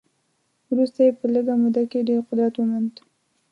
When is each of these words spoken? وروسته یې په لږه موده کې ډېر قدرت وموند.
وروسته 0.69 0.99
یې 1.05 1.11
په 1.19 1.25
لږه 1.33 1.53
موده 1.61 1.83
کې 1.91 2.05
ډېر 2.07 2.19
قدرت 2.27 2.53
وموند. 2.57 2.93